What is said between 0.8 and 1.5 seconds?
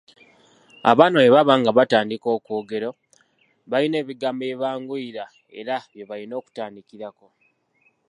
Abaana bwe